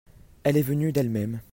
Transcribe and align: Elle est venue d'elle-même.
Elle 0.41 0.57
est 0.57 0.63
venue 0.63 0.91
d'elle-même. 0.91 1.41